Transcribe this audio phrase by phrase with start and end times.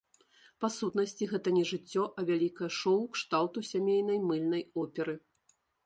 [0.63, 5.15] Па сутнасці, гэта не жыццё, а вялікае шоў кшталту сямейнай мыльнай оперы.